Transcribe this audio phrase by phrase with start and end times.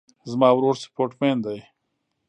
[0.31, 1.55] زما ورور سپورټ مین ده